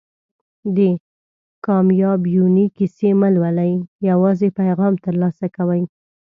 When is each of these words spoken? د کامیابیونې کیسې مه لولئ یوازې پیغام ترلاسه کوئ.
د 0.75 0.77
کامیابیونې 1.65 2.65
کیسې 2.75 3.09
مه 3.19 3.29
لولئ 3.35 3.73
یوازې 4.09 4.47
پیغام 4.59 4.93
ترلاسه 5.05 5.45
کوئ. 5.55 5.83